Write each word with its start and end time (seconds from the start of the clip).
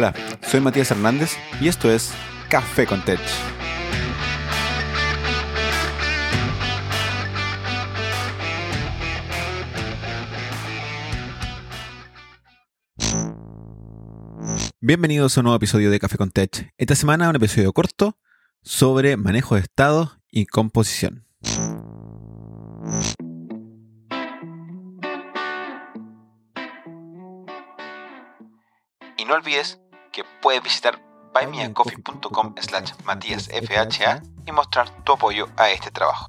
Hola, 0.00 0.14
soy 0.40 0.62
Matías 0.62 0.90
Hernández 0.90 1.36
y 1.60 1.68
esto 1.68 1.92
es 1.92 2.14
Café 2.48 2.86
con 2.86 3.04
Tech. 3.04 3.20
Bienvenidos 14.80 15.36
a 15.36 15.40
un 15.40 15.44
nuevo 15.44 15.56
episodio 15.56 15.90
de 15.90 16.00
Café 16.00 16.16
con 16.16 16.30
Tech. 16.30 16.72
Esta 16.78 16.94
semana 16.94 17.28
un 17.28 17.36
episodio 17.36 17.70
corto 17.74 18.16
sobre 18.62 19.18
manejo 19.18 19.56
de 19.56 19.60
estado 19.60 20.12
y 20.30 20.46
composición. 20.46 21.26
Y 29.18 29.26
no 29.26 29.34
olvides 29.34 29.78
que 30.12 30.24
puedes 30.42 30.62
visitar 30.62 31.00
buymeacoffee.com 31.34 32.54
slash 32.60 32.92
matíasfha 33.04 34.22
y 34.46 34.52
mostrar 34.52 34.90
tu 35.04 35.12
apoyo 35.12 35.48
a 35.56 35.70
este 35.70 35.90
trabajo. 35.90 36.28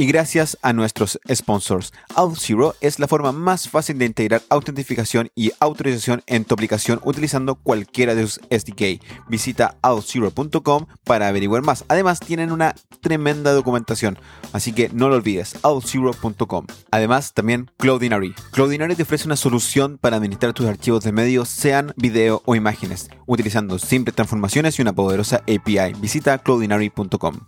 Y 0.00 0.06
gracias 0.06 0.56
a 0.62 0.72
nuestros 0.72 1.18
sponsors, 1.28 1.92
Auth0 2.14 2.76
es 2.80 3.00
la 3.00 3.08
forma 3.08 3.32
más 3.32 3.68
fácil 3.68 3.98
de 3.98 4.04
integrar 4.04 4.42
autentificación 4.48 5.32
y 5.34 5.50
autorización 5.58 6.22
en 6.28 6.44
tu 6.44 6.54
aplicación 6.54 7.00
utilizando 7.02 7.56
cualquiera 7.56 8.14
de 8.14 8.22
sus 8.22 8.40
SDK. 8.48 9.02
Visita 9.28 9.76
auth0.com 9.82 10.86
para 11.02 11.26
averiguar 11.26 11.62
más. 11.62 11.84
Además, 11.88 12.20
tienen 12.20 12.52
una 12.52 12.76
tremenda 13.00 13.50
documentación, 13.50 14.20
así 14.52 14.72
que 14.72 14.88
no 14.90 15.08
lo 15.08 15.16
olvides, 15.16 15.56
auth0.com. 15.62 16.66
Además, 16.92 17.34
también 17.34 17.68
Cloudinary. 17.76 18.36
Cloudinary 18.52 18.94
te 18.94 19.02
ofrece 19.02 19.26
una 19.26 19.34
solución 19.34 19.98
para 19.98 20.18
administrar 20.18 20.52
tus 20.52 20.66
archivos 20.66 21.02
de 21.02 21.10
medios, 21.10 21.48
sean 21.48 21.92
video 21.96 22.40
o 22.44 22.54
imágenes, 22.54 23.10
utilizando 23.26 23.80
simples 23.80 24.14
transformaciones 24.14 24.78
y 24.78 24.82
una 24.82 24.92
poderosa 24.92 25.38
API. 25.38 25.94
Visita 26.00 26.38
cloudinary.com. 26.38 27.40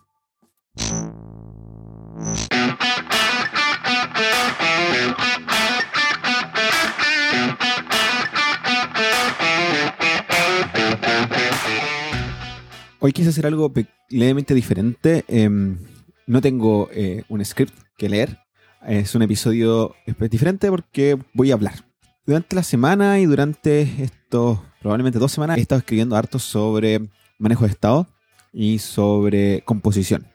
Hoy 13.02 13.12
quise 13.12 13.30
hacer 13.30 13.46
algo 13.46 13.72
levemente 14.10 14.54
diferente. 14.54 15.24
Em, 15.28 15.78
no 16.26 16.42
tengo 16.42 16.90
eh, 16.92 17.24
un 17.30 17.42
script 17.44 17.74
que 17.96 18.10
leer. 18.10 18.38
Es 18.86 19.14
un 19.14 19.22
episodio 19.22 19.94
diferente 20.30 20.68
porque 20.68 21.18
voy 21.32 21.50
a 21.50 21.54
hablar. 21.54 21.86
Durante 22.26 22.54
la 22.54 22.62
semana 22.62 23.18
y 23.18 23.26
durante 23.26 23.82
estos 24.02 24.60
probablemente 24.80 25.18
dos 25.18 25.32
semanas 25.32 25.58
he 25.58 25.62
estado 25.62 25.78
escribiendo 25.78 26.16
harto 26.16 26.38
sobre 26.38 27.08
manejo 27.38 27.64
de 27.64 27.70
estado 27.70 28.06
y 28.52 28.78
sobre 28.78 29.62
composición. 29.62 30.26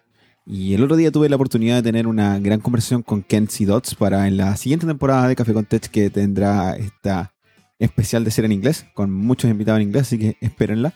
Y 0.48 0.76
el 0.76 0.84
otro 0.84 0.96
día 0.96 1.12
tuve 1.12 1.28
la 1.28 1.38
oportunidad 1.38 1.78
de 1.78 1.84
tener 1.84 2.06
una 2.06 2.38
gran 2.40 2.60
conversación 2.60 3.02
con 3.02 3.24
Kenzie 3.24 3.66
Dots 3.66 3.96
para 3.96 4.28
en 4.28 4.38
la 4.38 4.56
siguiente 4.58 4.86
temporada 4.86 5.28
de 5.28 5.36
Café 5.36 5.54
con 5.54 5.66
que 5.66 6.10
tendrá 6.12 6.76
esta 6.76 7.34
especial 7.80 8.24
de 8.24 8.32
ser 8.32 8.46
en 8.46 8.52
inglés, 8.52 8.86
con 8.94 9.12
muchos 9.12 9.50
invitados 9.50 9.82
en 9.82 9.88
inglés, 9.88 10.04
así 10.04 10.20
que 10.20 10.38
espérenla. 10.42 10.94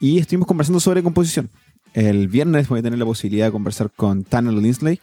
Y 0.00 0.18
estuvimos 0.18 0.48
conversando 0.48 0.80
sobre 0.80 1.02
composición. 1.04 1.50
El 1.92 2.26
viernes 2.26 2.68
voy 2.68 2.80
a 2.80 2.82
tener 2.82 2.98
la 2.98 3.04
posibilidad 3.04 3.46
de 3.46 3.52
conversar 3.52 3.92
con 3.94 4.24
Tanner 4.24 4.52
Linsley 4.52 5.00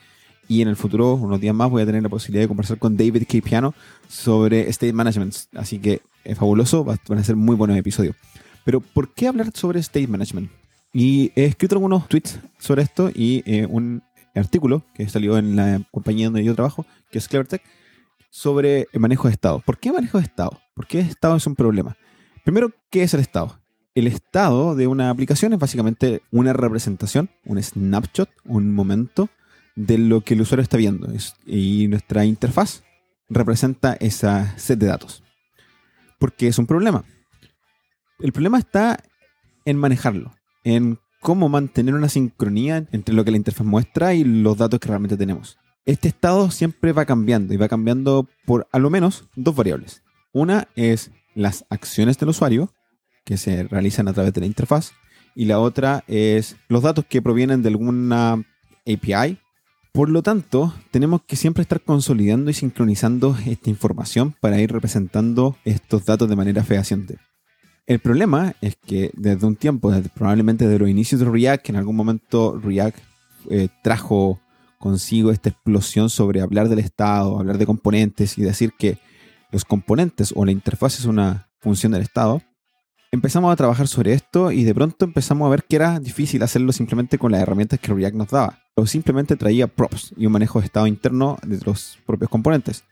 y 0.50 0.62
en 0.62 0.68
el 0.68 0.76
futuro, 0.76 1.14
unos 1.14 1.40
días 1.40 1.56
más, 1.56 1.70
voy 1.70 1.82
a 1.82 1.86
tener 1.86 2.04
la 2.04 2.10
posibilidad 2.10 2.44
de 2.44 2.50
conversar 2.50 2.78
con 2.78 2.98
David 2.98 3.24
K. 3.26 3.40
Piano 3.42 3.74
sobre 4.10 4.70
State 4.70 4.92
Management. 4.92 5.34
Así 5.56 5.80
que 5.80 6.02
es 6.26 6.38
fabuloso, 6.38 6.84
van 6.84 7.00
a 7.18 7.24
ser 7.24 7.38
muy 7.38 7.56
buenos 7.56 7.78
episodios. 7.78 8.18
Pero, 8.66 8.82
¿por 8.82 9.14
qué 9.14 9.28
hablar 9.28 9.52
sobre 9.56 9.80
State 9.80 10.08
Management? 10.08 10.52
Y 10.94 11.32
he 11.36 11.46
escrito 11.46 11.76
algunos 11.76 12.08
tweets 12.08 12.40
sobre 12.60 12.84
esto 12.84 13.10
y 13.14 13.44
eh, 13.46 13.66
un 13.66 14.04
artículo 14.36 14.84
que 14.94 15.08
salió 15.08 15.38
en 15.38 15.56
la 15.56 15.82
compañía 15.92 16.28
donde 16.28 16.44
yo 16.44 16.56
trabajo, 16.56 16.86
que 17.12 17.18
es 17.18 17.28
CleverTech, 17.28 17.62
sobre 18.30 18.88
el 18.92 19.00
manejo 19.00 19.28
de 19.28 19.34
estado. 19.34 19.60
¿Por 19.66 19.78
qué 19.78 19.92
manejo 19.92 20.18
de 20.18 20.24
estado? 20.24 20.60
¿Por 20.74 20.88
qué 20.88 21.00
estado 21.00 21.36
es 21.36 21.48
un 21.48 21.56
problema? 21.56 21.98
Primero, 22.44 22.72
¿qué 22.90 23.04
es 23.04 23.14
el 23.14 23.20
estado? 23.20 23.62
el 23.96 24.08
estado 24.08 24.76
de 24.76 24.88
una 24.88 25.10
aplicación 25.10 25.54
es 25.54 25.60
básicamente 25.60 26.22
una 26.32 26.54
representación, 26.54 27.30
un 27.46 27.62
snapshot, 27.62 28.30
un 28.46 28.74
momento 28.74 29.30
de 29.76 29.98
lo 29.98 30.22
que 30.22 30.34
el 30.34 30.42
usuario 30.42 30.64
está 30.64 30.78
viendo. 30.78 31.08
y 31.46 31.88
nuestra 31.88 32.26
interfaz 32.26 32.84
representa 33.30 33.94
esa 33.94 34.58
set 34.58 34.80
de 34.80 34.88
datos. 34.88 35.24
Porque 36.20 36.48
es 36.48 36.58
un 36.58 36.68
problema. 36.68 37.04
El 38.20 38.32
problema 38.32 38.60
está 38.60 39.04
en 39.66 39.78
manejarlo, 39.78 40.34
en 40.64 41.00
cómo 41.22 41.50
mantener 41.50 41.94
una 41.94 42.10
sincronía 42.10 42.88
entre 42.92 43.16
lo 43.16 43.24
que 43.24 43.32
la 43.32 43.38
interfaz 43.38 43.66
muestra 43.66 44.14
y 44.14 44.24
los 44.24 44.58
datos 44.58 44.80
que 44.80 44.88
realmente 44.88 45.18
tenemos. 45.18 45.58
Este 45.86 46.08
estado 46.08 46.52
siempre 46.52 46.92
va 46.92 47.06
cambiando 47.06 47.54
y 47.54 47.58
va 47.58 47.68
cambiando 47.68 48.28
por 48.46 48.68
a 48.72 48.80
lo 48.80 48.90
menos 48.90 49.26
dos 49.36 49.56
variables. 49.56 50.04
Una 50.34 50.68
es 50.76 51.12
las 51.36 51.66
acciones 51.70 52.18
del 52.18 52.30
usuario 52.30 52.74
que 53.26 53.38
se 53.38 53.64
realizan 53.64 54.08
a 54.08 54.14
través 54.14 54.34
de 54.34 54.42
la 54.42 54.48
interfaz. 54.48 54.92
Y 55.36 55.46
la 55.46 55.60
otra 55.60 56.04
es 56.08 56.58
los 56.68 56.84
datos 56.84 57.06
que 57.06 57.22
provienen 57.22 57.62
de 57.62 57.70
alguna 57.70 58.44
API. 58.86 59.38
Por 59.94 60.10
lo 60.10 60.24
tanto, 60.24 60.74
tenemos 60.92 61.22
que 61.24 61.36
siempre 61.36 61.62
estar 61.62 61.82
consolidando 61.82 62.50
y 62.50 62.54
sincronizando 62.54 63.38
esta 63.46 63.70
información 63.70 64.36
para 64.40 64.60
ir 64.60 64.72
representando 64.72 65.58
estos 65.66 66.06
datos 66.06 66.30
de 66.30 66.36
manera 66.36 66.64
fehaciente. 66.64 67.18
El 67.88 68.00
problema 68.00 68.54
es 68.62 68.76
que 68.76 69.12
desde 69.16 69.46
un 69.46 69.56
tiempo, 69.56 69.92
probablemente 70.14 70.66
desde 70.66 70.80
los 70.80 70.90
inicios 70.90 71.20
de 71.20 71.30
React, 71.30 71.70
en 71.70 71.76
algún 71.76 71.96
momento 71.96 72.58
React 72.58 72.98
eh, 73.50 73.70
trajo 73.84 74.40
consigo 74.78 75.32
esta 75.32 75.50
explosión 75.50 76.10
sobre 76.10 76.42
hablar 76.42 76.70
del 76.70 76.80
estado, 76.80 77.40
hablar 77.40 77.58
de 77.58 77.66
componentes 77.66 78.38
y 78.38 78.42
decir 78.42 78.74
que 78.78 78.98
los 79.52 79.66
componentes 79.66 80.34
o 80.36 80.46
la 80.46 80.52
interfaz 80.52 81.00
es 81.00 81.06
una 81.06 81.50
función 81.60 81.92
del 81.92 82.02
estado, 82.02 82.42
empezamos 83.12 83.52
a 83.52 83.56
trabajar 83.56 83.88
sobre 83.88 84.14
esto 84.14 84.52
y 84.52 84.64
de 84.64 84.74
pronto 84.74 85.06
empezamos 85.06 85.46
a 85.46 85.50
ver 85.50 85.64
que 85.66 85.76
era 85.76 86.00
difícil 86.00 86.42
hacerlo 86.44 86.72
simplemente 86.72 87.18
con 87.18 87.32
las 87.32 87.42
herramientas 87.42 87.80
que 87.80 87.94
React 87.94 88.16
nos 88.16 88.30
daba. 88.30 88.60
O 88.76 88.86
simplemente 88.86 89.36
traía 89.36 89.68
props 89.68 90.14
y 90.16 90.26
un 90.26 90.32
manejo 90.32 90.60
de 90.60 90.66
estado 90.66 90.88
interno 90.88 91.38
de 91.46 91.60
los 91.66 92.00
propios 92.06 92.30
componentes. 92.30 92.86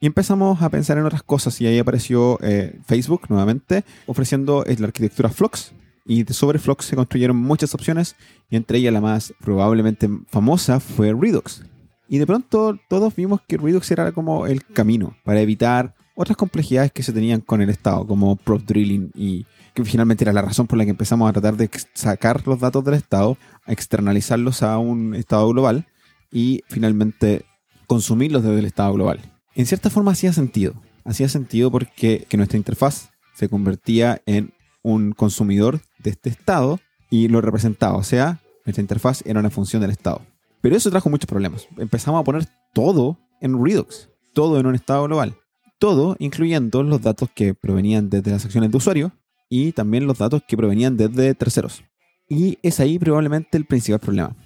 Y 0.00 0.06
empezamos 0.06 0.60
a 0.60 0.68
pensar 0.68 0.98
en 0.98 1.04
otras 1.04 1.22
cosas 1.22 1.60
y 1.60 1.66
ahí 1.66 1.78
apareció 1.78 2.38
eh, 2.42 2.78
Facebook 2.86 3.22
nuevamente 3.28 3.84
ofreciendo 4.06 4.64
la 4.66 4.86
arquitectura 4.86 5.28
Flux. 5.28 5.72
Y 6.06 6.24
sobre 6.24 6.58
Flux 6.58 6.84
se 6.84 6.96
construyeron 6.96 7.36
muchas 7.36 7.74
opciones 7.74 8.14
y 8.50 8.56
entre 8.56 8.78
ellas 8.78 8.92
la 8.92 9.00
más 9.00 9.32
probablemente 9.40 10.10
famosa 10.28 10.80
fue 10.80 11.14
Redux. 11.18 11.62
Y 12.08 12.18
de 12.18 12.26
pronto 12.26 12.78
todos 12.88 13.14
vimos 13.16 13.40
que 13.48 13.56
Redux 13.56 13.90
era 13.90 14.12
como 14.12 14.46
el 14.46 14.64
camino 14.64 15.16
para 15.24 15.40
evitar 15.40 15.94
otras 16.14 16.36
complejidades 16.36 16.92
que 16.92 17.02
se 17.02 17.12
tenían 17.12 17.40
con 17.40 17.60
el 17.60 17.70
estado, 17.70 18.06
como 18.06 18.36
prop 18.36 18.62
drilling 18.62 19.10
y 19.14 19.46
que 19.74 19.84
finalmente 19.84 20.24
era 20.24 20.32
la 20.32 20.42
razón 20.42 20.66
por 20.66 20.78
la 20.78 20.84
que 20.84 20.90
empezamos 20.90 21.28
a 21.28 21.32
tratar 21.32 21.56
de 21.56 21.68
sacar 21.94 22.46
los 22.46 22.60
datos 22.60 22.84
del 22.84 22.94
estado, 22.94 23.36
externalizarlos 23.66 24.62
a 24.62 24.78
un 24.78 25.14
estado 25.14 25.48
global 25.48 25.86
y 26.30 26.62
finalmente 26.68 27.44
consumirlos 27.86 28.44
desde 28.44 28.60
el 28.60 28.66
estado 28.66 28.92
global. 28.94 29.33
En 29.54 29.66
cierta 29.66 29.90
forma 29.90 30.12
hacía 30.12 30.32
sentido. 30.32 30.74
Hacía 31.04 31.28
sentido 31.28 31.70
porque 31.70 32.26
que 32.28 32.36
nuestra 32.36 32.56
interfaz 32.56 33.10
se 33.34 33.48
convertía 33.48 34.20
en 34.26 34.52
un 34.82 35.12
consumidor 35.12 35.80
de 35.98 36.10
este 36.10 36.30
estado 36.30 36.80
y 37.10 37.28
lo 37.28 37.40
representaba. 37.40 37.96
O 37.96 38.02
sea, 38.02 38.40
nuestra 38.64 38.82
interfaz 38.82 39.22
era 39.24 39.40
una 39.40 39.50
función 39.50 39.82
del 39.82 39.90
estado. 39.90 40.22
Pero 40.60 40.76
eso 40.76 40.90
trajo 40.90 41.10
muchos 41.10 41.28
problemas. 41.28 41.68
Empezamos 41.76 42.20
a 42.20 42.24
poner 42.24 42.46
todo 42.72 43.18
en 43.40 43.62
Redux, 43.62 44.08
todo 44.32 44.58
en 44.58 44.66
un 44.66 44.74
estado 44.74 45.04
global. 45.04 45.36
Todo 45.78 46.16
incluyendo 46.18 46.82
los 46.82 47.02
datos 47.02 47.28
que 47.34 47.54
provenían 47.54 48.08
desde 48.08 48.30
las 48.30 48.44
acciones 48.44 48.70
de 48.70 48.76
usuario 48.76 49.12
y 49.48 49.72
también 49.72 50.06
los 50.06 50.18
datos 50.18 50.42
que 50.48 50.56
provenían 50.56 50.96
desde 50.96 51.34
terceros. 51.34 51.84
Y 52.28 52.58
es 52.62 52.80
ahí 52.80 52.98
probablemente 52.98 53.58
el 53.58 53.66
principal 53.66 54.00
problema. 54.00 54.36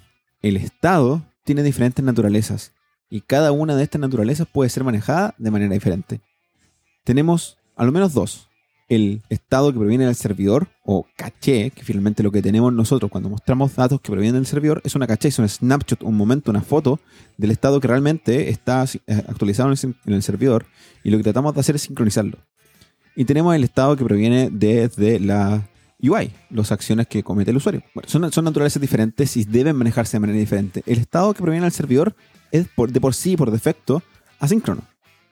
El 0.41 0.57
Estado 0.57 1.25
tiene 1.45 1.63
diferentes 1.63 2.03
naturalezas 2.03 2.73
y 3.09 3.21
cada 3.21 3.51
una 3.51 3.75
de 3.75 3.83
estas 3.83 4.01
naturalezas 4.01 4.47
puede 4.47 4.69
ser 4.69 4.83
manejada 4.83 5.33
de 5.37 5.51
manera 5.51 5.73
diferente. 5.73 6.21
Tenemos 7.03 7.57
al 7.75 7.87
lo 7.87 7.91
menos 7.91 8.13
dos. 8.13 8.49
El 8.89 9.21
estado 9.29 9.71
que 9.71 9.79
proviene 9.79 10.05
del 10.05 10.15
servidor 10.15 10.67
o 10.83 11.05
caché, 11.15 11.69
que 11.71 11.83
finalmente 11.83 12.23
lo 12.23 12.31
que 12.31 12.41
tenemos 12.41 12.73
nosotros 12.73 13.11
cuando 13.11 13.29
mostramos 13.29 13.75
datos 13.75 14.01
que 14.01 14.11
provienen 14.11 14.35
del 14.35 14.47
servidor 14.47 14.81
es 14.83 14.95
una 14.95 15.05
caché, 15.07 15.27
es 15.27 15.37
un 15.39 15.47
snapshot, 15.47 16.03
un 16.03 16.17
momento, 16.17 16.49
una 16.49 16.61
foto 16.61 16.99
del 17.37 17.51
estado 17.51 17.79
que 17.79 17.87
realmente 17.87 18.49
está 18.49 18.83
eh, 18.83 19.23
actualizado 19.27 19.71
en 19.71 19.95
el 20.13 20.23
servidor 20.23 20.65
y 21.03 21.11
lo 21.11 21.17
que 21.17 21.23
tratamos 21.23 21.53
de 21.53 21.59
hacer 21.59 21.75
es 21.75 21.83
sincronizarlo. 21.83 22.39
Y 23.15 23.25
tenemos 23.25 23.55
el 23.55 23.63
estado 23.63 23.95
que 23.95 24.03
proviene 24.03 24.49
desde 24.51 25.19
la 25.19 25.69
UI, 26.01 26.31
las 26.49 26.71
acciones 26.71 27.07
que 27.07 27.23
comete 27.23 27.51
el 27.51 27.57
usuario. 27.57 27.83
Bueno, 27.93 28.09
son, 28.09 28.31
son 28.31 28.45
naturalezas 28.45 28.81
diferentes 28.81 29.37
y 29.37 29.43
deben 29.43 29.75
manejarse 29.75 30.17
de 30.17 30.21
manera 30.21 30.39
diferente. 30.39 30.83
El 30.85 30.99
estado 30.99 31.33
que 31.33 31.43
proviene 31.43 31.65
del 31.65 31.73
servidor 31.73 32.15
es 32.51 32.67
por, 32.67 32.91
de 32.91 33.01
por 33.01 33.13
sí, 33.13 33.37
por 33.37 33.51
defecto, 33.51 34.01
asíncrono. 34.39 34.81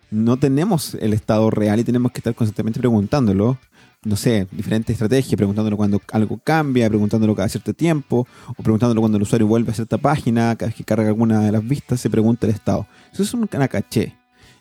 No 0.10 0.38
tenemos 0.38 0.96
el 0.96 1.14
estado 1.14 1.50
real 1.50 1.80
y 1.80 1.84
tenemos 1.84 2.12
que 2.12 2.20
estar 2.20 2.34
constantemente 2.34 2.80
preguntándolo. 2.80 3.58
No 4.04 4.16
sé, 4.16 4.48
diferentes 4.52 4.94
estrategias, 4.94 5.36
preguntándolo 5.36 5.76
cuando 5.76 6.02
algo 6.12 6.40
cambia, 6.42 6.88
preguntándolo 6.88 7.36
cada 7.36 7.50
cierto 7.50 7.74
tiempo, 7.74 8.26
o 8.56 8.64
preguntándolo 8.64 9.02
cuando 9.02 9.18
el 9.18 9.24
usuario 9.24 9.48
vuelve 9.48 9.72
a 9.72 9.76
cierta 9.76 9.98
página, 9.98 10.56
cada 10.56 10.70
vez 10.70 10.76
que 10.76 10.84
carga 10.84 11.08
alguna 11.08 11.42
de 11.42 11.52
las 11.52 11.68
vistas, 11.68 12.00
se 12.00 12.10
pregunta 12.10 12.48
el 12.48 12.54
estado. 12.54 12.88
Eso 13.12 13.24
es 13.24 13.34
una 13.34 13.68
caché. 13.68 14.17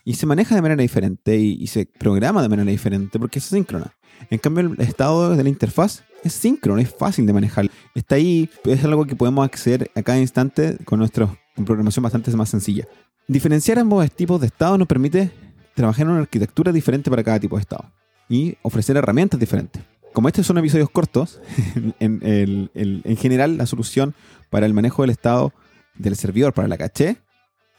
Y 0.08 0.14
se 0.14 0.24
maneja 0.24 0.54
de 0.54 0.62
manera 0.62 0.80
diferente 0.80 1.36
y, 1.36 1.66
se 1.66 1.84
programa 1.84 2.40
de 2.40 2.48
manera 2.48 2.70
diferente 2.70 3.18
porque 3.18 3.40
es 3.40 3.46
asíncrona. 3.46 3.96
En 4.30 4.38
cambio, 4.38 4.72
el 4.72 4.80
estado 4.80 5.34
de 5.34 5.42
la 5.42 5.48
interfaz 5.48 6.04
es 6.22 6.32
síncrono, 6.32 6.80
es 6.80 6.94
fácil 6.94 7.26
de 7.26 7.32
manejar. 7.32 7.68
Está 7.92 8.14
ahí, 8.14 8.48
es 8.66 8.84
algo 8.84 9.04
que 9.04 9.16
podemos 9.16 9.44
acceder 9.44 9.90
a 9.96 10.02
cada 10.02 10.20
instante 10.20 10.78
con 10.84 11.00
nuestra 11.00 11.36
programación 11.56 12.04
bastante 12.04 12.30
más 12.36 12.48
sencilla. 12.48 12.86
Diferenciar 13.26 13.80
ambos 13.80 14.08
tipos 14.12 14.40
de 14.40 14.46
estado 14.46 14.78
nos 14.78 14.86
permite 14.86 15.32
trabajar 15.74 16.06
en 16.06 16.12
una 16.12 16.20
arquitectura 16.20 16.70
diferente 16.70 17.10
para 17.10 17.24
cada 17.24 17.40
tipo 17.40 17.56
de 17.56 17.62
estado 17.62 17.92
y 18.28 18.56
ofrecer 18.62 18.96
herramientas 18.96 19.40
diferentes. 19.40 19.82
Como 20.12 20.28
estos 20.28 20.46
son 20.46 20.56
episodios 20.58 20.88
cortos, 20.88 21.40
en, 21.98 22.70
en 22.72 23.16
general 23.16 23.58
la 23.58 23.66
solución 23.66 24.14
para 24.50 24.66
el 24.66 24.72
manejo 24.72 25.02
del 25.02 25.10
estado 25.10 25.52
del 25.96 26.14
servidor 26.14 26.54
para 26.54 26.68
la 26.68 26.78
caché, 26.78 27.16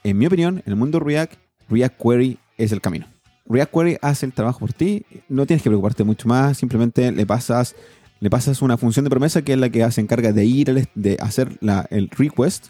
en 0.04 0.18
mi 0.18 0.26
opinión, 0.26 0.58
en 0.66 0.74
el 0.74 0.76
mundo 0.76 1.00
React, 1.00 1.47
React 1.70 2.02
Query 2.02 2.40
es 2.58 2.72
el 2.72 2.82
camino. 2.82 3.06
React 3.50 3.74
Query 3.74 3.98
hace 4.02 4.26
el 4.26 4.34
trabajo 4.34 4.60
por 4.60 4.74
ti, 4.74 5.06
no 5.30 5.46
tienes 5.46 5.64
que 5.64 5.70
preocuparte 5.70 6.04
mucho 6.04 6.28
más, 6.28 6.58
simplemente 6.58 7.12
le 7.12 7.26
pasas, 7.26 7.76
le 8.20 8.30
pasas 8.30 8.62
una 8.62 8.78
función 8.78 9.06
de 9.06 9.10
promesa 9.10 9.42
que 9.42 9.54
es 9.54 9.60
la 9.60 9.70
que 9.70 9.90
se 9.92 10.02
encarga 10.02 10.34
de 10.34 10.46
ir, 10.46 10.88
de 10.94 11.18
hacer 11.22 11.58
el 11.90 12.10
request 12.10 12.68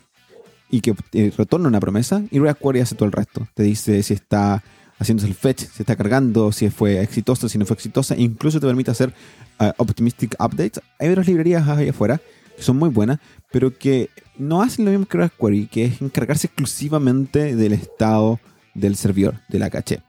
y 0.69 0.81
que 0.81 0.93
eh, 1.13 1.31
retorna 1.35 1.67
una 1.67 1.79
promesa 1.79 2.21
y 2.29 2.39
React 2.39 2.61
Query 2.61 2.79
hace 2.81 2.95
todo 2.95 3.05
el 3.05 3.11
resto. 3.11 3.47
Te 3.53 3.63
dice 3.63 4.03
si 4.03 4.13
está 4.13 4.63
haciéndose 4.99 5.27
el 5.27 5.35
fetch, 5.35 5.65
si 5.65 5.83
está 5.83 5.95
cargando, 5.95 6.51
si 6.51 6.69
fue 6.69 7.01
exitoso, 7.01 7.49
si 7.49 7.57
no 7.57 7.65
fue 7.65 7.75
exitosa, 7.75 8.15
incluso 8.17 8.59
te 8.59 8.67
permite 8.67 8.91
hacer 8.91 9.13
uh, 9.59 9.71
optimistic 9.77 10.35
updates. 10.39 10.81
Hay 10.99 11.09
otras 11.09 11.27
librerías 11.27 11.67
ahí 11.67 11.89
afuera 11.89 12.19
que 12.55 12.63
son 12.63 12.77
muy 12.77 12.89
buenas, 12.89 13.19
pero 13.51 13.77
que 13.77 14.09
no 14.37 14.61
hacen 14.61 14.85
lo 14.85 14.91
mismo 14.91 15.05
que 15.05 15.17
React 15.17 15.39
Query, 15.39 15.67
que 15.67 15.85
es 15.85 16.01
encargarse 16.01 16.47
exclusivamente 16.47 17.55
del 17.55 17.73
estado 17.73 18.39
del 18.77 18.95
servidor, 18.95 19.41
de 19.49 19.59
la 19.59 19.69
caché. 19.69 20.01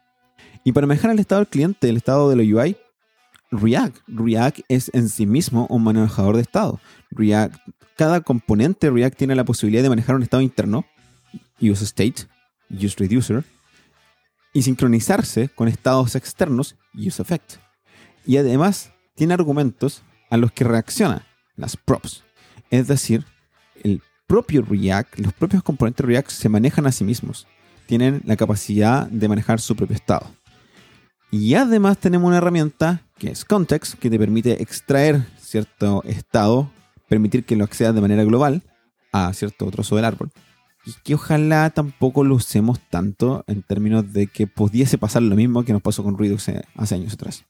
Y 0.64 0.72
para 0.72 0.86
manejar 0.86 1.10
el 1.10 1.18
estado 1.18 1.40
del 1.40 1.48
cliente, 1.48 1.88
el 1.88 1.96
estado 1.96 2.30
de 2.30 2.36
la 2.36 2.42
UI, 2.42 2.76
React. 3.50 3.96
React 4.06 4.60
es 4.68 4.90
en 4.92 5.08
sí 5.08 5.26
mismo 5.26 5.66
un 5.70 5.82
manejador 5.82 6.36
de 6.36 6.42
estado. 6.42 6.80
React, 7.10 7.56
cada 7.96 8.20
componente 8.20 8.86
de 8.86 8.92
React 8.92 9.16
tiene 9.16 9.34
la 9.34 9.44
posibilidad 9.44 9.82
de 9.82 9.88
manejar 9.88 10.16
un 10.16 10.22
estado 10.22 10.42
interno, 10.42 10.84
use 11.60 11.84
state, 11.84 12.26
use 12.70 12.96
reducer, 12.98 13.44
y 14.52 14.62
sincronizarse 14.62 15.48
con 15.48 15.68
estados 15.68 16.14
externos, 16.14 16.76
use 16.94 17.22
effect. 17.22 17.54
Y 18.26 18.36
además 18.36 18.92
tiene 19.14 19.34
argumentos 19.34 20.02
a 20.30 20.36
los 20.36 20.52
que 20.52 20.64
reacciona, 20.64 21.26
las 21.56 21.76
props. 21.76 22.24
Es 22.70 22.86
decir, 22.86 23.24
el 23.82 24.02
propio 24.26 24.62
React, 24.62 25.20
los 25.20 25.32
propios 25.32 25.62
componentes 25.62 26.04
de 26.04 26.08
React 26.08 26.30
se 26.30 26.48
manejan 26.50 26.86
a 26.86 26.92
sí 26.92 27.04
mismos. 27.04 27.46
Tienen 27.88 28.20
la 28.26 28.36
capacidad 28.36 29.06
de 29.06 29.28
manejar 29.28 29.60
su 29.60 29.74
propio 29.74 29.96
estado. 29.96 30.26
Y 31.30 31.54
además 31.54 31.96
tenemos 31.96 32.28
una 32.28 32.36
herramienta 32.36 33.00
que 33.16 33.30
es 33.30 33.46
Context, 33.46 33.94
que 33.94 34.10
te 34.10 34.18
permite 34.18 34.62
extraer 34.62 35.26
cierto 35.40 36.02
estado, 36.04 36.70
permitir 37.08 37.44
que 37.46 37.56
lo 37.56 37.64
accedas 37.64 37.94
de 37.94 38.02
manera 38.02 38.24
global 38.24 38.62
a 39.10 39.32
cierto 39.32 39.70
trozo 39.70 39.96
del 39.96 40.04
árbol. 40.04 40.30
Y 40.84 40.92
que 41.02 41.14
ojalá 41.14 41.70
tampoco 41.70 42.24
lo 42.24 42.34
usemos 42.34 42.78
tanto 42.90 43.42
en 43.46 43.62
términos 43.62 44.12
de 44.12 44.26
que 44.26 44.46
pudiese 44.46 44.98
pasar 44.98 45.22
lo 45.22 45.34
mismo 45.34 45.64
que 45.64 45.72
nos 45.72 45.80
pasó 45.80 46.04
con 46.04 46.18
Redux 46.18 46.50
hace 46.76 46.94
años 46.94 47.14
atrás. 47.14 47.46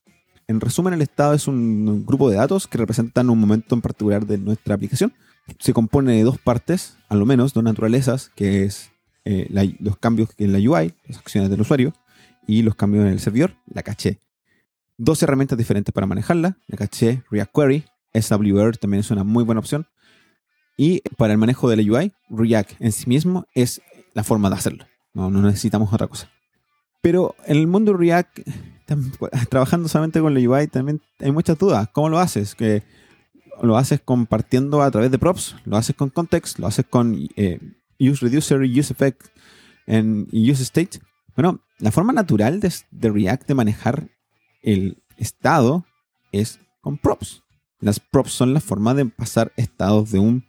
En 0.46 0.60
resumen, 0.60 0.94
el 0.94 1.02
estado 1.02 1.34
es 1.34 1.48
un 1.48 2.06
grupo 2.06 2.30
de 2.30 2.36
datos 2.36 2.68
que 2.68 2.78
representan 2.78 3.28
un 3.28 3.40
momento 3.40 3.74
en 3.74 3.80
particular 3.80 4.24
de 4.24 4.38
nuestra 4.38 4.76
aplicación. 4.76 5.12
Se 5.58 5.72
compone 5.72 6.12
de 6.12 6.22
dos 6.22 6.38
partes, 6.38 6.96
a 7.08 7.16
lo 7.16 7.26
menos, 7.26 7.54
dos 7.54 7.64
naturalezas, 7.64 8.30
que 8.36 8.62
es 8.62 8.92
eh, 9.30 9.76
los 9.80 9.98
cambios 9.98 10.30
en 10.38 10.52
la 10.52 10.58
UI, 10.58 10.94
las 11.06 11.18
acciones 11.18 11.50
del 11.50 11.60
usuario, 11.60 11.92
y 12.46 12.62
los 12.62 12.74
cambios 12.74 13.04
en 13.04 13.12
el 13.12 13.20
servidor, 13.20 13.54
la 13.66 13.82
caché. 13.82 14.20
Dos 14.96 15.22
herramientas 15.22 15.58
diferentes 15.58 15.92
para 15.92 16.06
manejarla, 16.06 16.56
la 16.66 16.76
caché 16.78 17.22
React 17.30 17.52
Query, 17.54 17.84
SWR 18.14 18.78
también 18.78 19.00
es 19.00 19.10
una 19.10 19.24
muy 19.24 19.44
buena 19.44 19.58
opción. 19.58 19.86
Y 20.78 21.02
para 21.18 21.34
el 21.34 21.38
manejo 21.38 21.68
de 21.68 21.76
la 21.76 21.82
UI, 21.82 22.12
React 22.30 22.80
en 22.80 22.90
sí 22.90 23.06
mismo 23.06 23.46
es 23.54 23.82
la 24.14 24.24
forma 24.24 24.48
de 24.48 24.56
hacerlo. 24.56 24.86
No, 25.12 25.30
no 25.30 25.42
necesitamos 25.42 25.92
otra 25.92 26.06
cosa. 26.06 26.30
Pero 27.02 27.34
en 27.44 27.58
el 27.58 27.66
mundo 27.66 27.92
React, 27.92 28.40
trabajando 29.50 29.88
solamente 29.88 30.20
con 30.20 30.32
la 30.32 30.40
UI, 30.40 30.68
también 30.68 31.02
hay 31.20 31.32
muchas 31.32 31.58
dudas. 31.58 31.86
¿Cómo 31.92 32.08
lo 32.08 32.18
haces? 32.18 32.54
Que 32.54 32.82
lo 33.60 33.76
haces 33.76 34.00
compartiendo 34.00 34.80
a 34.80 34.90
través 34.90 35.10
de 35.10 35.18
props, 35.18 35.54
lo 35.66 35.76
haces 35.76 35.94
con 35.94 36.08
context, 36.08 36.58
lo 36.58 36.66
haces 36.66 36.86
con 36.88 37.28
eh, 37.36 37.60
use 37.98 38.24
reducer, 38.24 38.62
use 38.62 38.92
effect 38.92 39.26
y 39.86 40.50
use 40.50 40.62
state. 40.62 41.00
Bueno, 41.34 41.60
la 41.78 41.92
forma 41.92 42.12
natural 42.12 42.60
de, 42.60 43.10
React 43.10 43.48
de 43.48 43.54
manejar 43.54 44.08
el 44.62 45.02
estado 45.16 45.84
es 46.32 46.60
con 46.80 46.98
props. 46.98 47.42
Las 47.80 48.00
props 48.00 48.32
son 48.32 48.54
la 48.54 48.60
forma 48.60 48.94
de 48.94 49.06
pasar 49.06 49.52
estados 49.56 50.10
de 50.10 50.18
un 50.18 50.44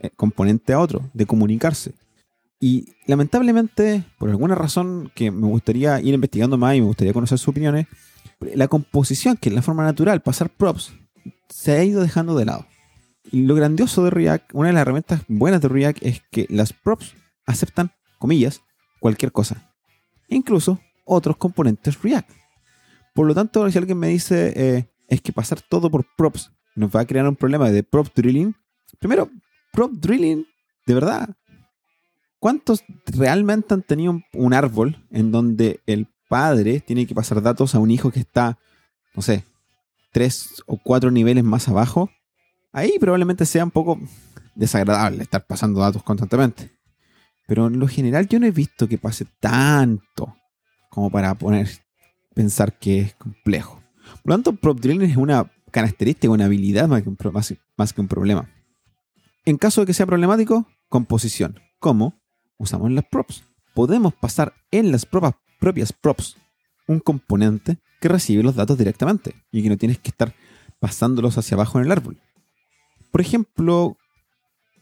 eh, 0.00 0.10
componente 0.10 0.72
a 0.72 0.80
otro, 0.80 1.08
de 1.14 1.26
comunicarse. 1.26 1.94
Y 2.58 2.94
lamentablemente, 3.06 4.04
por 4.18 4.30
alguna 4.30 4.54
razón 4.54 5.12
que 5.14 5.30
me 5.30 5.46
gustaría 5.46 6.00
ir 6.00 6.14
investigando 6.14 6.56
más 6.56 6.74
y 6.74 6.80
me 6.80 6.86
gustaría 6.86 7.12
conocer 7.12 7.38
sus 7.38 7.48
opiniones, 7.48 7.86
la 8.40 8.68
composición, 8.68 9.36
que 9.36 9.50
es 9.50 9.54
la 9.54 9.62
forma 9.62 9.84
natural, 9.84 10.22
pasar 10.22 10.50
props, 10.50 10.92
se 11.48 11.72
ha 11.72 11.84
ido 11.84 12.02
dejando 12.02 12.34
de 12.34 12.44
lado. 12.44 12.66
Lo 13.32 13.54
grandioso 13.54 14.04
de 14.04 14.10
React, 14.10 14.50
una 14.54 14.68
de 14.68 14.74
las 14.74 14.82
herramientas 14.82 15.22
buenas 15.28 15.60
de 15.60 15.68
React 15.68 15.98
es 16.02 16.22
que 16.30 16.46
las 16.50 16.72
props 16.72 17.14
aceptan, 17.46 17.92
comillas, 18.18 18.62
cualquier 19.00 19.32
cosa 19.32 19.74
incluso 20.28 20.80
otros 21.04 21.36
componentes 21.36 22.00
React. 22.02 22.30
Por 23.14 23.26
lo 23.26 23.34
tanto, 23.34 23.70
si 23.70 23.78
alguien 23.78 23.98
me 23.98 24.08
dice 24.08 24.52
eh, 24.56 24.88
es 25.08 25.20
que 25.20 25.32
pasar 25.32 25.60
todo 25.60 25.90
por 25.90 26.06
props 26.16 26.50
nos 26.74 26.90
va 26.90 27.00
a 27.00 27.06
crear 27.06 27.28
un 27.28 27.36
problema 27.36 27.70
de 27.70 27.82
prop 27.84 28.08
drilling, 28.14 28.54
primero, 28.98 29.30
prop 29.72 29.92
drilling, 29.92 30.44
de 30.86 30.94
verdad, 30.94 31.36
¿cuántos 32.40 32.82
realmente 33.06 33.74
han 33.74 33.82
tenido 33.82 34.20
un, 34.32 34.54
árbol 34.54 35.06
en 35.12 35.30
donde 35.30 35.80
el 35.86 36.08
padre 36.28 36.80
tiene 36.80 37.06
que 37.06 37.14
pasar 37.14 37.40
datos 37.42 37.74
a 37.74 37.78
un 37.78 37.92
hijo 37.92 38.10
que 38.10 38.18
está, 38.18 38.58
no 39.14 39.22
sé, 39.22 39.44
tres 40.12 40.64
o 40.66 40.76
cuatro 40.82 41.12
niveles 41.12 41.44
más 41.44 41.68
abajo? 41.68 42.10
Ahí 42.74 42.98
probablemente 42.98 43.46
sea 43.46 43.62
un 43.62 43.70
poco 43.70 44.00
desagradable 44.56 45.22
estar 45.22 45.46
pasando 45.46 45.78
datos 45.78 46.02
constantemente. 46.02 46.72
Pero 47.46 47.68
en 47.68 47.78
lo 47.78 47.86
general 47.86 48.28
yo 48.28 48.40
no 48.40 48.46
he 48.46 48.50
visto 48.50 48.88
que 48.88 48.98
pase 48.98 49.26
tanto 49.38 50.36
como 50.90 51.08
para 51.08 51.34
poner 51.36 51.68
pensar 52.34 52.76
que 52.76 52.98
es 53.00 53.14
complejo. 53.14 53.80
Por 54.22 54.30
lo 54.30 54.34
tanto, 54.34 54.56
prop 54.56 54.80
drilling 54.80 55.08
es 55.08 55.16
una 55.16 55.48
característica, 55.70 56.32
una 56.32 56.46
habilidad 56.46 56.88
más 56.88 57.04
que, 57.04 57.08
un, 57.08 57.16
más 57.76 57.92
que 57.92 58.00
un 58.00 58.08
problema. 58.08 58.50
En 59.44 59.56
caso 59.56 59.82
de 59.82 59.86
que 59.86 59.94
sea 59.94 60.06
problemático, 60.06 60.66
composición. 60.88 61.60
¿Cómo? 61.78 62.20
Usamos 62.58 62.90
las 62.90 63.04
props. 63.04 63.44
Podemos 63.72 64.14
pasar 64.14 64.52
en 64.72 64.90
las 64.90 65.06
propias 65.06 65.92
props 65.92 66.36
un 66.88 66.98
componente 66.98 67.78
que 68.00 68.08
recibe 68.08 68.42
los 68.42 68.56
datos 68.56 68.76
directamente 68.76 69.34
y 69.52 69.62
que 69.62 69.68
no 69.68 69.76
tienes 69.76 69.98
que 70.00 70.10
estar 70.10 70.34
pasándolos 70.80 71.38
hacia 71.38 71.54
abajo 71.54 71.78
en 71.78 71.84
el 71.84 71.92
árbol. 71.92 72.18
Por 73.14 73.20
ejemplo, 73.20 73.96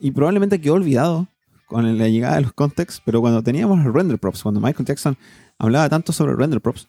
y 0.00 0.10
probablemente 0.10 0.58
quedó 0.58 0.72
olvidado, 0.72 1.28
con 1.66 1.98
la 1.98 2.08
llegada 2.08 2.36
de 2.36 2.40
los 2.40 2.54
contexts, 2.54 3.02
pero 3.04 3.20
cuando 3.20 3.42
teníamos 3.42 3.84
el 3.84 3.92
render 3.92 4.18
props, 4.18 4.42
cuando 4.42 4.58
Michael 4.58 4.86
Jackson 4.86 5.18
hablaba 5.58 5.90
tanto 5.90 6.14
sobre 6.14 6.34
render 6.34 6.58
props, 6.62 6.88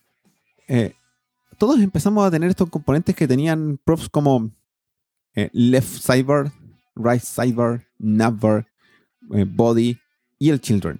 eh, 0.70 0.94
todos 1.58 1.82
empezamos 1.82 2.26
a 2.26 2.32
tener 2.32 2.50
estos 2.50 2.70
componentes 2.70 3.14
que 3.14 3.28
tenían 3.28 3.78
props 3.84 4.08
como 4.08 4.52
eh, 5.36 5.50
left 5.52 5.90
sidebar, 5.90 6.54
right 6.96 7.22
sidebar, 7.22 7.84
navbar, 8.00 8.66
eh, 9.34 9.46
body 9.46 10.00
y 10.40 10.50
el 10.50 10.62
children. 10.62 10.98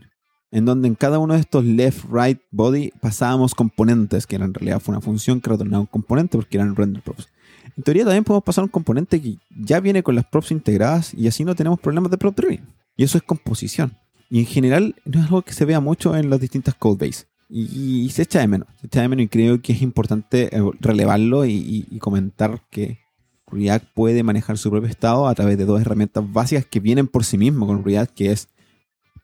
En 0.52 0.66
donde 0.66 0.90
en 0.90 0.96
cada 0.96 1.20
uno 1.20 1.36
de 1.36 1.40
estos 1.40 1.64
left, 1.64 2.04
right, 2.12 2.42
body 2.52 2.92
pasábamos 3.00 3.56
componentes, 3.56 4.28
que 4.28 4.36
en 4.36 4.54
realidad 4.54 4.82
fue 4.82 4.92
una 4.92 5.00
función 5.00 5.40
que 5.40 5.52
retornaba 5.52 5.80
un 5.80 5.88
componente 5.88 6.38
porque 6.38 6.58
eran 6.58 6.76
render 6.76 7.02
props. 7.02 7.30
En 7.76 7.84
teoría 7.84 8.04
también 8.04 8.24
podemos 8.24 8.44
pasar 8.44 8.64
un 8.64 8.70
componente 8.70 9.22
que 9.22 9.38
ya 9.50 9.80
viene 9.80 10.04
con 10.04 10.16
las 10.16 10.26
props 10.26 10.52
integradas 10.52 11.14
y 11.14 11.28
así 11.28 11.44
no 11.44 11.56
tenemos 11.56 11.80
problemas 11.80 12.12
de 12.12 12.18
prop 12.18 12.36
driven. 12.36 12.68
Y 12.96 13.04
eso 13.04 13.18
es 13.18 13.24
composición. 13.24 13.98
Y 14.30 14.40
en 14.40 14.46
general 14.46 14.96
no 15.06 15.20
es 15.20 15.26
algo 15.26 15.42
que 15.42 15.54
se 15.54 15.66
vea 15.66 15.80
mucho 15.80 16.16
en 16.16 16.30
las 16.30 16.40
distintas 16.40 16.76
codebase. 16.76 17.26
Y, 17.50 18.06
y 18.06 18.10
se 18.10 18.24
echa 18.24 18.40
de 18.40 18.48
menos. 18.48 18.68
Se 18.82 18.88
echa 18.88 19.02
de 19.02 19.08
menos 19.08 19.26
y 19.26 19.28
creo 19.28 19.62
que 19.62 19.74
es 19.74 19.82
importante 19.82 20.56
eh, 20.56 20.72
relevarlo 20.80 21.46
y, 21.46 21.86
comentar 22.00 22.62
que 22.72 23.00
React 23.48 23.94
puede 23.94 24.24
manejar 24.24 24.58
su 24.58 24.72
propio 24.72 24.90
estado 24.90 25.28
a 25.28 25.36
través 25.36 25.58
de 25.58 25.66
dos 25.66 25.80
herramientas 25.80 26.24
básicas 26.32 26.66
que 26.66 26.80
vienen 26.80 27.08
por 27.08 27.24
sí 27.24 27.38
mismo 27.38 27.68
con 27.68 27.84
React, 27.84 28.14
que 28.14 28.32
es 28.32 28.50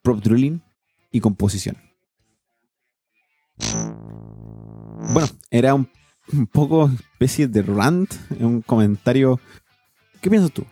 Prop 0.03 0.21
Drilling 0.21 0.61
y 1.11 1.19
Composición. 1.19 1.77
Bueno, 5.11 5.27
era 5.49 5.73
un, 5.73 5.89
poco 6.51 6.91
especie 7.19 7.49
de 7.49 7.61
rant, 7.61 8.13
un 8.39 8.61
comentario. 8.61 9.41
¿Qué 10.21 10.29
piensas 10.29 10.53
tú? 10.53 10.63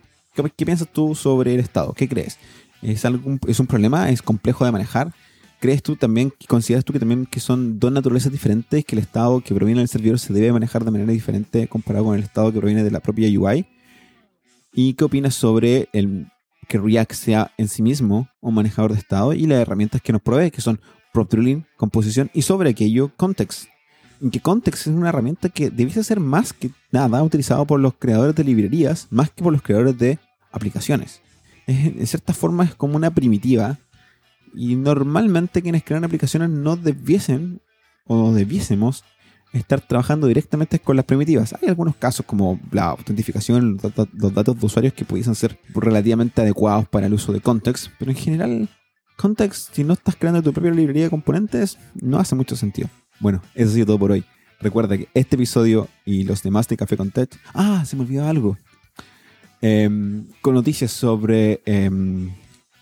¿Qué, 0.56 0.64
piensas 0.64 0.88
tú 0.90 1.14
sobre 1.14 1.52
el 1.52 1.60
estado? 1.60 1.92
¿Qué 1.92 2.08
crees? 2.08 2.38
¿Es, 2.80 3.04
algún, 3.04 3.38
¿Es 3.46 3.60
un 3.60 3.66
problema? 3.66 4.08
¿Es 4.08 4.22
complejo 4.22 4.64
de 4.64 4.72
manejar? 4.72 5.12
¿Crees 5.60 5.82
tú 5.82 5.96
también, 5.96 6.32
consideras 6.46 6.86
tú 6.86 6.94
que 6.94 7.00
también 7.00 7.26
que 7.26 7.40
son 7.40 7.78
dos 7.78 7.92
naturalezas 7.92 8.32
diferentes, 8.32 8.82
que 8.86 8.96
el 8.96 9.02
estado 9.02 9.42
que 9.42 9.54
proviene 9.54 9.80
del 9.80 9.88
servidor 9.88 10.18
se 10.18 10.32
debe 10.32 10.50
manejar 10.52 10.86
de 10.86 10.90
manera 10.90 11.12
diferente 11.12 11.68
comparado 11.68 12.06
con 12.06 12.16
el 12.16 12.24
estado 12.24 12.50
que 12.50 12.60
proviene 12.60 12.82
de 12.82 12.92
la 12.92 13.00
propia 13.00 13.28
UI? 13.28 13.66
¿Y 14.72 14.94
qué 14.94 15.04
opinas 15.04 15.34
sobre 15.34 15.90
el 15.92 16.28
que 16.66 16.78
React 16.78 17.12
sea 17.12 17.52
en 17.58 17.68
sí 17.68 17.82
mismo 17.82 18.30
un 18.40 18.54
manejador 18.54 18.94
de 18.94 19.00
estado 19.00 19.34
y 19.34 19.46
las 19.46 19.60
herramientas 19.60 20.00
que 20.00 20.12
nos 20.12 20.22
provee, 20.22 20.50
que 20.50 20.62
son 20.62 20.80
prop 21.12 21.30
drilling, 21.30 21.66
composición 21.76 22.30
y 22.32 22.40
sobre 22.40 22.70
aquello 22.70 23.12
context? 23.16 23.66
En 24.20 24.30
que 24.30 24.40
context 24.40 24.86
es 24.86 24.94
una 24.94 25.10
herramienta 25.10 25.48
que 25.48 25.70
debiese 25.70 26.02
ser 26.02 26.20
más 26.20 26.52
que 26.52 26.70
nada 26.90 27.22
utilizado 27.22 27.66
por 27.66 27.80
los 27.80 27.94
creadores 27.94 28.34
de 28.34 28.44
librerías, 28.44 29.06
más 29.10 29.30
que 29.30 29.42
por 29.42 29.52
los 29.52 29.62
creadores 29.62 29.96
de 29.98 30.18
aplicaciones. 30.50 31.20
en 31.66 32.06
cierta 32.06 32.32
forma 32.32 32.64
es 32.64 32.74
como 32.74 32.96
una 32.96 33.10
primitiva 33.10 33.78
y 34.54 34.76
normalmente 34.76 35.62
quienes 35.62 35.84
crean 35.84 36.04
aplicaciones 36.04 36.50
no 36.50 36.76
debiesen 36.76 37.60
o 38.06 38.32
debiésemos 38.32 39.04
estar 39.52 39.80
trabajando 39.80 40.26
directamente 40.26 40.78
con 40.78 40.96
las 40.96 41.04
primitivas. 41.04 41.54
Hay 41.54 41.68
algunos 41.68 41.96
casos 41.96 42.24
como 42.26 42.60
la 42.70 42.86
autentificación, 42.86 43.78
los 44.12 44.34
datos 44.34 44.60
de 44.60 44.66
usuarios 44.66 44.92
que 44.92 45.04
pudiesen 45.04 45.34
ser 45.34 45.58
relativamente 45.74 46.42
adecuados 46.42 46.88
para 46.88 47.06
el 47.06 47.14
uso 47.14 47.32
de 47.32 47.40
context, 47.40 47.88
pero 47.98 48.10
en 48.10 48.16
general, 48.16 48.68
context, 49.16 49.74
si 49.74 49.84
no 49.84 49.94
estás 49.94 50.16
creando 50.16 50.42
tu 50.42 50.52
propia 50.52 50.72
librería 50.72 51.04
de 51.04 51.10
componentes, 51.10 51.78
no 51.94 52.18
hace 52.18 52.34
mucho 52.34 52.56
sentido. 52.56 52.88
Bueno, 53.20 53.42
eso 53.54 53.70
ha 53.70 53.74
sido 53.74 53.86
todo 53.86 53.98
por 53.98 54.12
hoy. 54.12 54.24
Recuerda 54.60 54.96
que 54.98 55.08
este 55.14 55.36
episodio 55.36 55.88
y 56.04 56.24
los 56.24 56.42
demás 56.42 56.66
de 56.68 56.76
Café 56.76 56.96
con 56.96 57.12
Ah, 57.54 57.84
se 57.86 57.96
me 57.96 58.02
olvidó 58.02 58.26
algo. 58.26 58.56
Em, 59.60 60.26
con 60.40 60.54
noticias 60.54 60.90
sobre 60.92 61.60
em, 61.64 62.30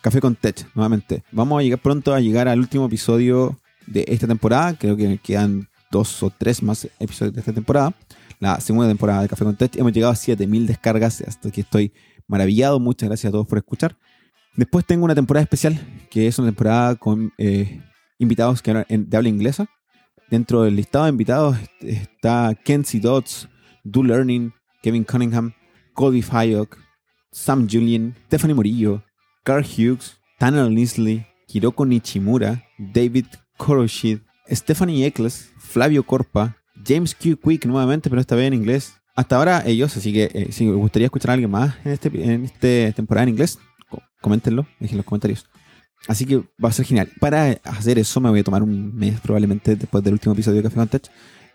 Café 0.01 0.21
con 0.21 0.37
Tech, 0.37 0.67
nuevamente. 0.75 1.23
Vamos 1.33 1.59
a 1.59 1.63
llegar 1.63 1.81
pronto 1.81 2.15
a 2.15 2.21
llegar 2.21 2.49
al 2.49 2.61
último 2.61 2.87
episodio 2.87 3.59
de 3.87 4.05
esta 4.09 4.27
temporada. 4.27 4.75
Creo 4.75 4.97
que 4.97 5.19
quedan 5.19 5.69
dos 5.91 6.23
o 6.23 6.31
tres 6.31 6.63
más 6.63 6.89
episodios 6.99 7.35
de 7.35 7.41
esta 7.41 7.53
temporada. 7.53 7.95
La 8.39 8.61
segunda 8.61 8.89
temporada 8.89 9.23
de 9.23 9.29
Café 9.29 9.45
con 9.45 9.57
Tech. 9.57 9.75
Hemos 9.77 9.93
llegado 9.93 10.13
a 10.13 10.17
7000 10.17 10.67
descargas, 10.67 11.23
hasta 11.23 11.51
que 11.51 11.63
estoy 11.63 11.93
maravillado. 12.27 12.79
Muchas 12.79 13.09
gracias 13.09 13.31
a 13.31 13.33
todos 13.33 13.47
por 13.47 13.59
escuchar. 13.59 13.97
Después 14.55 14.87
tengo 14.87 15.05
una 15.05 15.15
temporada 15.15 15.43
especial, 15.43 15.79
que 16.11 16.27
es 16.27 16.39
una 16.39 16.49
temporada 16.49 16.97
con 16.97 17.33
eh, 17.37 17.81
invitados 18.19 18.63
que 18.63 18.73
de 18.89 19.17
habla 19.17 19.29
inglesa. 19.29 19.69
Dentro 20.31 20.63
del 20.63 20.77
listado 20.77 21.05
de 21.05 21.11
invitados 21.11 21.57
está 21.81 22.55
Kenzie 22.65 23.01
Dodds, 23.01 23.49
Do 23.85 24.03
Learning, 24.03 24.53
Kevin 24.83 25.05
Cunningham, 25.05 25.53
Colby 25.95 26.23
Fayok, 26.23 26.79
Sam 27.31 27.69
Julian, 27.71 28.15
Stephanie 28.27 28.55
Murillo, 28.55 29.03
Carl 29.45 29.65
Hughes, 29.65 30.19
Tanner 30.39 30.71
Linsley, 30.71 31.25
Hiroko 31.47 31.87
Nichimura, 31.87 32.65
David 32.79 33.27
Koroshid, 33.57 34.19
Stephanie 34.51 35.07
Eccles, 35.07 35.53
Flavio 35.59 36.03
Corpa, 36.03 36.57
James 36.85 37.15
Q. 37.15 37.37
Quick 37.37 37.67
nuevamente, 37.67 38.11
pero 38.11 38.21
esta 38.21 38.37
vez 38.37 38.47
en 38.47 38.55
inglés. 38.55 38.95
Hasta 39.15 39.37
ahora 39.37 39.63
ellos, 39.65 39.97
así 39.97 40.13
que 40.13 40.31
eh, 40.35 40.49
si 40.51 40.67
les 40.67 40.75
gustaría 40.75 41.07
escuchar 41.07 41.31
a 41.31 41.35
alguien 41.35 41.51
más 41.51 41.75
en 41.85 41.93
este 41.93 42.09
en 42.09 42.45
esta 42.45 42.93
temporada 42.97 43.23
en 43.23 43.31
inglés, 43.31 43.59
coméntenlo, 44.21 44.67
dejen 44.79 44.99
los 44.99 45.07
comentarios. 45.07 45.47
Así 46.09 46.25
que 46.25 46.37
va 46.63 46.69
a 46.69 46.73
ser 46.73 46.87
genial. 46.87 47.11
Para 47.21 47.59
hacer 47.65 47.99
eso 47.99 48.21
me 48.21 48.31
voy 48.31 48.41
a 48.41 48.45
tomar 48.45 48.63
un 48.63 48.95
mes 48.95 49.21
probablemente 49.21 49.77
después 49.77 50.05
del 50.05 50.15
último 50.15 50.35
episodio 50.35 50.63
de 50.63 50.69
Café 50.69 50.77
con 50.77 51.01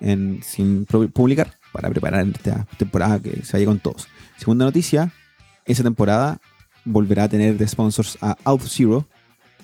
en, 0.02 0.42
sin 0.44 0.86
publicar 0.86 1.54
para 1.72 1.90
preparar 1.90 2.28
esta 2.28 2.66
temporada 2.78 3.20
que 3.22 3.44
se 3.46 3.54
vaya 3.54 3.66
con 3.66 3.80
todos. 3.80 4.08
Segunda 4.38 4.66
noticia, 4.66 5.14
esa 5.66 5.84
temporada 5.84 6.40
volverá 6.84 7.26
a 7.26 7.30
tener 7.30 7.58
de 7.58 7.68
sponsors 7.68 8.18
a 8.22 8.38
OutZero, 8.44 9.08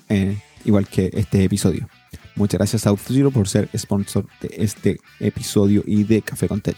eh, 0.08 0.38
igual 0.64 0.86
que 0.86 1.10
este 1.12 1.44
episodio. 1.44 1.88
Muchas 2.36 2.58
gracias 2.58 2.86
a 2.86 2.90
OutZero 2.90 3.30
por 3.30 3.48
ser 3.48 3.68
sponsor 3.76 4.26
de 4.40 4.50
este 4.56 5.00
episodio 5.18 5.82
y 5.86 6.04
de 6.04 6.22
Café 6.22 6.46
con 6.48 6.60
Tech. 6.60 6.76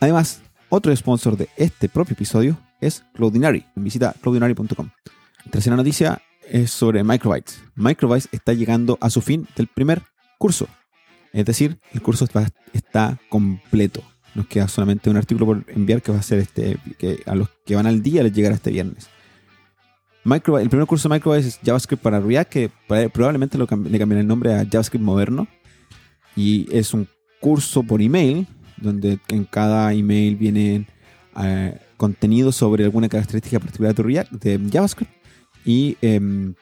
Además, 0.00 0.40
otro 0.68 0.94
sponsor 0.94 1.36
de 1.36 1.48
este 1.56 1.88
propio 1.88 2.14
episodio 2.14 2.58
es 2.80 3.04
Cloudinary. 3.14 3.64
Visita 3.76 4.14
cloudinary.com. 4.20 4.90
Tercera 5.50 5.76
noticia 5.76 6.22
es 6.48 6.70
sobre 6.70 7.02
Microbytes. 7.04 7.62
Microbytes 7.74 8.28
está 8.32 8.52
llegando 8.52 8.98
a 9.00 9.10
su 9.10 9.20
fin 9.20 9.46
del 9.56 9.66
primer 9.66 10.02
curso. 10.38 10.68
Es 11.32 11.44
decir, 11.44 11.78
el 11.92 12.02
curso 12.02 12.26
está, 12.72 13.18
completo. 13.28 14.02
Nos 14.34 14.46
queda 14.46 14.68
solamente 14.68 15.10
un 15.10 15.16
artículo 15.16 15.46
por 15.46 15.64
enviar 15.68 16.02
que 16.02 16.12
va 16.12 16.18
a 16.18 16.22
ser 16.22 16.38
este, 16.38 16.78
que 16.98 17.22
a 17.26 17.34
los 17.34 17.48
que 17.64 17.74
van 17.74 17.86
al 17.86 18.02
día 18.02 18.22
les 18.22 18.32
llegará 18.32 18.54
este 18.54 18.70
viernes. 18.70 19.08
Micro, 20.24 20.58
el 20.58 20.68
primer 20.68 20.86
curso 20.86 21.08
de 21.08 21.14
Microbytes 21.14 21.46
es 21.46 21.60
JavaScript 21.64 22.02
para 22.02 22.20
React, 22.20 22.50
que 22.50 22.70
probablemente 23.12 23.58
le 23.58 23.66
cambiaré 23.66 24.20
el 24.20 24.26
nombre 24.26 24.54
a 24.54 24.64
JavaScript 24.64 25.04
moderno. 25.04 25.46
Y 26.34 26.66
es 26.74 26.92
un 26.92 27.08
curso 27.40 27.82
por 27.82 28.02
email, 28.02 28.46
donde 28.76 29.18
en 29.28 29.44
cada 29.44 29.92
email 29.92 30.36
viene 30.36 30.86
eh, 31.38 31.78
contenido 31.96 32.52
sobre 32.52 32.84
alguna 32.84 33.08
característica 33.08 33.60
particular 33.60 33.94
de, 33.94 34.02
React, 34.02 34.32
de 34.32 34.70
JavaScript. 34.70 35.15
Y 35.66 35.98
em, 36.00 36.54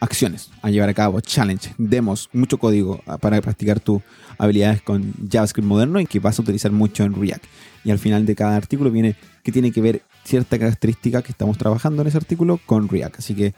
acciones 0.00 0.50
a 0.62 0.70
llevar 0.70 0.88
a 0.88 0.94
cabo, 0.94 1.20
challenge, 1.20 1.74
demos, 1.78 2.28
mucho 2.32 2.58
código 2.58 3.02
ah, 3.06 3.18
para 3.18 3.40
practicar 3.40 3.80
tus 3.80 4.02
habilidades 4.38 4.82
con 4.82 5.14
JavaScript 5.30 5.66
moderno 5.66 6.00
y 6.00 6.06
que 6.06 6.18
vas 6.18 6.38
a 6.38 6.42
utilizar 6.42 6.72
mucho 6.72 7.04
en 7.04 7.14
React. 7.14 7.44
Y 7.84 7.90
al 7.90 7.98
final 7.98 8.26
de 8.26 8.34
cada 8.34 8.56
artículo 8.56 8.90
viene 8.90 9.14
que 9.42 9.52
tiene 9.52 9.70
que 9.70 9.80
ver 9.80 10.02
cierta 10.24 10.58
característica 10.58 11.22
que 11.22 11.32
estamos 11.32 11.58
trabajando 11.58 12.02
en 12.02 12.08
ese 12.08 12.16
artículo 12.16 12.58
con 12.66 12.88
React. 12.88 13.18
Así 13.18 13.34
que 13.34 13.54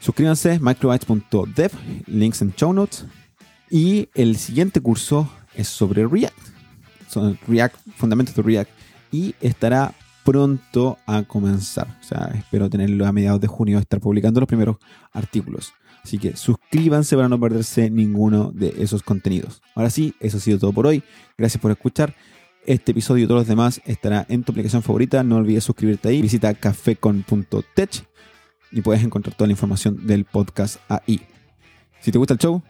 suscríbanse, 0.00 0.58
microbytes.dev, 0.60 1.70
links 2.06 2.42
en 2.42 2.54
show 2.54 2.72
notes. 2.72 3.04
Y 3.70 4.08
el 4.14 4.36
siguiente 4.36 4.80
curso 4.80 5.30
es 5.54 5.68
sobre 5.68 6.06
React. 6.06 6.38
Son 7.08 7.38
React, 7.46 7.76
fundamentos 7.96 8.34
de 8.34 8.42
React. 8.42 8.70
Y 9.12 9.34
estará 9.40 9.94
pronto 10.24 10.98
a 11.06 11.22
comenzar. 11.22 11.98
O 12.00 12.04
sea, 12.04 12.30
espero 12.34 12.70
tenerlo 12.70 13.06
a 13.06 13.12
mediados 13.12 13.40
de 13.40 13.48
junio, 13.48 13.78
estar 13.78 14.00
publicando 14.00 14.40
los 14.40 14.46
primeros 14.46 14.76
artículos. 15.12 15.72
Así 16.04 16.18
que 16.18 16.36
suscríbanse 16.36 17.16
para 17.16 17.28
no 17.28 17.38
perderse 17.38 17.90
ninguno 17.90 18.50
de 18.52 18.74
esos 18.78 19.02
contenidos. 19.02 19.62
Ahora 19.74 19.90
sí, 19.90 20.14
eso 20.20 20.38
ha 20.38 20.40
sido 20.40 20.58
todo 20.58 20.72
por 20.72 20.86
hoy. 20.86 21.02
Gracias 21.38 21.60
por 21.60 21.70
escuchar. 21.70 22.14
Este 22.64 22.92
episodio 22.92 23.24
y 23.24 23.26
todos 23.26 23.40
los 23.40 23.48
demás 23.48 23.80
estará 23.86 24.24
en 24.28 24.44
tu 24.44 24.52
aplicación 24.52 24.82
favorita. 24.82 25.22
No 25.24 25.36
olvides 25.36 25.64
suscribirte 25.64 26.08
ahí. 26.08 26.22
Visita 26.22 26.54
cafecon.tech 26.54 28.06
y 28.70 28.80
puedes 28.80 29.02
encontrar 29.02 29.36
toda 29.36 29.48
la 29.48 29.52
información 29.52 30.06
del 30.06 30.24
podcast 30.24 30.78
ahí. 30.88 31.20
Si 32.00 32.10
te 32.10 32.18
gusta 32.18 32.34
el 32.34 32.40
show, 32.40 32.62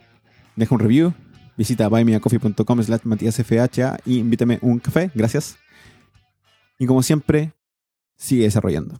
deja 0.55 0.75
un 0.75 0.79
review. 0.79 1.13
Visita 1.57 1.87
buymeacoffee.com 1.87 2.83
slash 2.83 3.01
matíasfha 3.03 3.99
y 4.05 4.17
invítame 4.17 4.59
un 4.61 4.79
café. 4.79 5.11
Gracias. 5.13 5.62
Y 6.79 6.85
como 6.85 7.03
siempre, 7.03 7.53
sigue 8.15 8.43
desarrollando. 8.43 8.99